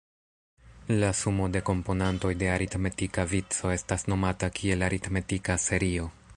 La 1.03 1.11
sumo 1.19 1.49
de 1.55 1.61
komponantoj 1.67 2.31
de 2.41 2.49
aritmetika 2.55 3.27
vico 3.35 3.73
estas 3.77 4.09
nomata 4.13 4.53
kiel 4.61 4.87
aritmetika 4.89 5.63
serio. 5.69 6.13